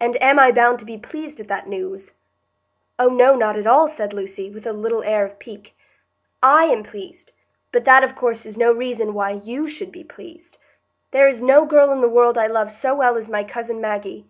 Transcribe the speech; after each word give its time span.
"And 0.00 0.16
am 0.22 0.38
I 0.38 0.52
bound 0.52 0.78
to 0.78 0.86
be 0.86 0.96
pleased 0.96 1.38
at 1.38 1.48
that 1.48 1.68
news?" 1.68 2.14
"Oh 2.98 3.08
no, 3.10 3.36
not 3.36 3.58
at 3.58 3.66
all," 3.66 3.88
said 3.88 4.14
Lucy, 4.14 4.48
with 4.48 4.66
a 4.66 4.72
little 4.72 5.02
air 5.02 5.22
of 5.26 5.38
pique. 5.38 5.76
"I 6.42 6.64
am 6.64 6.82
pleased, 6.82 7.32
but 7.70 7.84
that, 7.84 8.02
of 8.02 8.16
course, 8.16 8.46
is 8.46 8.56
no 8.56 8.72
reason 8.72 9.12
why 9.12 9.32
you 9.32 9.68
should 9.68 9.92
be 9.92 10.02
pleased. 10.02 10.56
There 11.10 11.28
is 11.28 11.42
no 11.42 11.66
girl 11.66 11.92
in 11.92 12.00
the 12.00 12.08
world 12.08 12.38
I 12.38 12.46
love 12.46 12.70
so 12.70 12.94
well 12.94 13.16
as 13.18 13.28
my 13.28 13.44
cousin 13.44 13.82
Maggie." 13.82 14.24